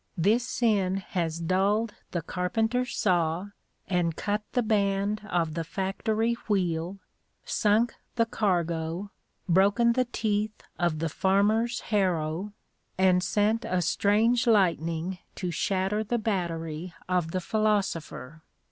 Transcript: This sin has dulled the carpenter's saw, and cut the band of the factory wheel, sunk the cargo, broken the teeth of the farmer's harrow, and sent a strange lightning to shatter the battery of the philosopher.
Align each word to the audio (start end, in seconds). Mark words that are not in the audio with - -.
This 0.17 0.43
sin 0.43 0.95
has 0.97 1.37
dulled 1.39 1.93
the 2.09 2.23
carpenter's 2.23 2.95
saw, 2.97 3.49
and 3.87 4.15
cut 4.15 4.41
the 4.53 4.63
band 4.63 5.21
of 5.29 5.53
the 5.53 5.63
factory 5.63 6.33
wheel, 6.47 6.97
sunk 7.45 7.93
the 8.15 8.25
cargo, 8.25 9.11
broken 9.47 9.93
the 9.93 10.05
teeth 10.05 10.63
of 10.79 10.97
the 10.97 11.09
farmer's 11.09 11.81
harrow, 11.81 12.51
and 12.97 13.21
sent 13.21 13.63
a 13.63 13.83
strange 13.83 14.47
lightning 14.47 15.19
to 15.35 15.51
shatter 15.51 16.03
the 16.03 16.17
battery 16.17 16.95
of 17.07 17.29
the 17.29 17.39
philosopher. 17.39 18.41